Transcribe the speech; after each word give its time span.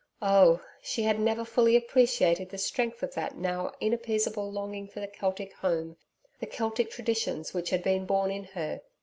Oh! 0.23 0.63
she 0.81 1.03
had 1.03 1.19
never 1.19 1.45
fully 1.45 1.75
appreciated 1.75 2.49
the 2.49 2.57
strength 2.57 3.03
of 3.03 3.13
that 3.13 3.37
now 3.37 3.71
inappeasable 3.79 4.51
longing 4.51 4.87
for 4.87 4.99
the 4.99 5.07
Celtic 5.07 5.53
home, 5.57 5.95
the 6.39 6.47
Celtic 6.47 6.89
traditions 6.89 7.53
which 7.53 7.69
had 7.69 7.83
been 7.83 8.07
born 8.07 8.31
in 8.31 8.45
her. 8.45 8.81